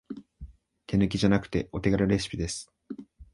[0.87, 2.73] 手抜きじゃなくてお手軽レシピです